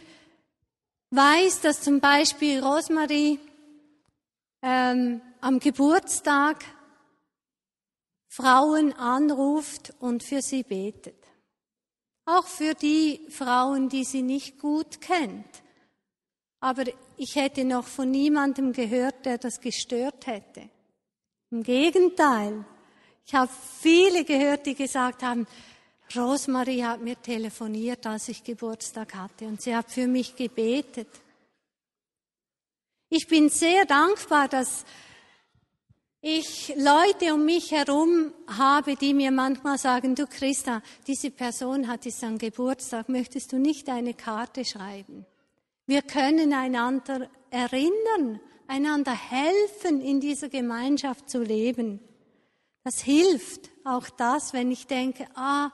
weiß, 1.11 1.63
dass 1.63 1.81
zum 1.81 2.01
Beispiel 2.01 2.63
Rosmarie 2.63 3.41
ähm, 4.63 5.21
am 5.41 5.59
Geburtstag 5.59 6.65
Frauen 8.35 8.93
anruft 8.95 9.93
und 10.01 10.25
für 10.25 10.43
sie 10.43 10.65
betet. 10.65 11.15
Auch 12.25 12.49
für 12.49 12.75
die 12.75 13.21
Frauen, 13.29 13.89
die 13.89 14.03
sie 14.03 14.23
nicht 14.23 14.59
gut 14.59 15.01
kennt. 15.01 15.63
Aber 16.59 16.83
ich 17.17 17.37
hätte 17.37 17.65
noch 17.65 17.87
von 17.87 18.11
niemandem 18.11 18.73
gehört, 18.73 19.25
der 19.25 19.39
das 19.39 19.61
gestört 19.61 20.27
hätte. 20.27 20.69
Im 21.53 21.63
Gegenteil. 21.63 22.65
Ich 23.25 23.37
habe 23.37 23.53
viele 23.81 24.25
gehört, 24.25 24.67
die 24.67 24.75
gesagt 24.75 25.23
haben, 25.23 25.47
Rosmarie 26.17 26.83
hat 26.83 27.03
mir 27.03 27.23
telefoniert, 27.23 28.05
als 28.05 28.29
ich 28.29 28.43
Geburtstag 28.43 29.15
hatte, 29.15 29.47
und 29.47 29.63
sie 29.63 29.77
hat 29.77 29.93
für 29.93 30.09
mich 30.09 30.35
gebetet. 30.35 31.09
Ich 33.11 33.29
bin 33.29 33.49
sehr 33.49 33.85
dankbar, 33.85 34.49
dass 34.49 34.85
ich 36.27 36.75
Leute 36.77 37.35
um 37.35 37.45
mich 37.45 37.71
herum 37.71 38.33
habe, 38.47 38.97
die 38.97 39.13
mir 39.13 39.31
manchmal 39.31 39.77
sagen, 39.77 40.15
du 40.15 40.27
Christa, 40.27 40.81
diese 41.07 41.31
Person 41.31 41.87
hat 41.87 42.07
jetzt 42.07 42.25
einen 42.25 42.39
Geburtstag, 42.39 43.11
möchtest 43.11 43.53
du 43.53 43.59
nicht 43.59 43.91
eine 43.91 44.15
Karte 44.15 44.65
schreiben? 44.65 45.27
Wir 45.85 46.01
können 46.01 46.55
einander 46.55 47.29
erinnern, 47.51 48.41
einander 48.67 49.13
helfen, 49.13 50.01
in 50.01 50.19
dieser 50.19 50.49
Gemeinschaft 50.49 51.29
zu 51.29 51.43
leben. 51.43 52.01
Das 52.85 53.01
hilft 53.01 53.69
auch 53.85 54.09
das, 54.09 54.55
wenn 54.55 54.71
ich 54.71 54.87
denke, 54.87 55.27
ah, 55.35 55.71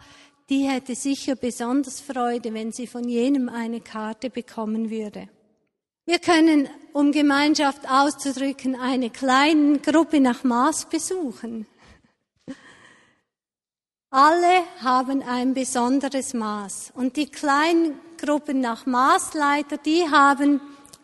die 0.49 0.65
hätte 0.65 0.97
sicher 0.97 1.37
besonders 1.37 2.01
Freude, 2.01 2.53
wenn 2.55 2.73
sie 2.73 2.89
von 2.89 3.09
jenem 3.09 3.49
eine 3.49 3.81
Karte 3.81 4.31
bekommen 4.31 4.91
würde. 4.91 5.29
Wir 6.11 6.19
können, 6.19 6.69
um 6.93 7.13
Gemeinschaft 7.13 7.89
auszudrücken, 7.89 8.75
eine 8.75 9.11
kleine 9.11 9.79
Gruppe 9.79 10.19
nach 10.19 10.43
Maß 10.43 10.87
besuchen. 10.87 11.67
Alle 14.11 14.65
haben 14.83 15.23
ein 15.23 15.55
besonderes 15.55 16.35
Maß. 16.35 16.91
Und 16.97 17.17
die 17.17 17.31
kleinen 17.31 17.97
Gruppen 18.19 18.61
nach 18.61 18.87
Maßleiter, 18.87 19.77
die 19.77 20.11
haben 20.11 20.61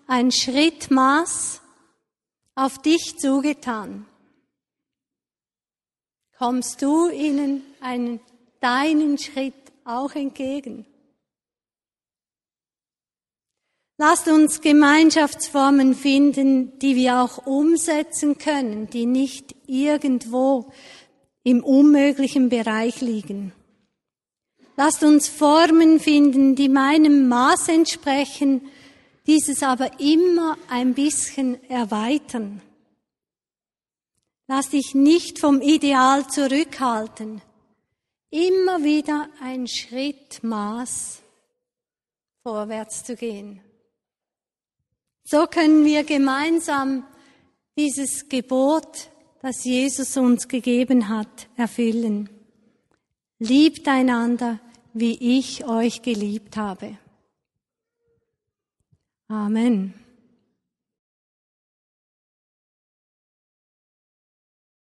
ein 0.08 0.32
Schrittmaß 0.32 1.60
auf 2.56 2.78
dich 2.82 3.16
zugetan. 3.16 4.06
Kommst 6.36 6.82
du 6.82 7.10
ihnen 7.10 7.62
einen, 7.80 8.18
deinen 8.58 9.18
Schritt 9.18 9.54
auch 9.84 10.16
entgegen? 10.16 10.84
Lasst 13.98 14.28
uns 14.28 14.60
Gemeinschaftsformen 14.60 15.94
finden, 15.94 16.78
die 16.80 16.96
wir 16.96 17.22
auch 17.22 17.46
umsetzen 17.46 18.36
können, 18.36 18.90
die 18.90 19.06
nicht 19.06 19.54
irgendwo 19.66 20.70
im 21.42 21.64
unmöglichen 21.64 22.50
Bereich 22.50 23.00
liegen. 23.00 23.52
Lasst 24.76 25.02
uns 25.02 25.28
Formen 25.28 25.98
finden, 25.98 26.54
die 26.54 26.68
meinem 26.68 27.28
Maß 27.28 27.68
entsprechen, 27.68 28.68
dieses 29.26 29.62
aber 29.62 29.98
immer 29.98 30.58
ein 30.68 30.92
bisschen 30.92 31.64
erweitern. 31.70 32.60
Lass 34.46 34.68
dich 34.68 34.94
nicht 34.94 35.38
vom 35.38 35.62
Ideal 35.62 36.28
zurückhalten. 36.28 37.40
Immer 38.30 38.84
wieder 38.84 39.30
ein 39.40 39.66
Schritt 39.66 40.42
Maß 40.42 41.22
vorwärts 42.42 43.02
zu 43.02 43.16
gehen. 43.16 43.62
So 45.28 45.48
können 45.48 45.84
wir 45.84 46.04
gemeinsam 46.04 47.04
dieses 47.76 48.28
Gebot, 48.28 49.10
das 49.42 49.64
Jesus 49.64 50.16
uns 50.16 50.46
gegeben 50.46 51.08
hat, 51.08 51.48
erfüllen. 51.56 52.30
Liebt 53.40 53.88
einander, 53.88 54.60
wie 54.94 55.38
ich 55.38 55.66
euch 55.66 56.02
geliebt 56.02 56.56
habe. 56.56 56.96
Amen. 59.26 59.94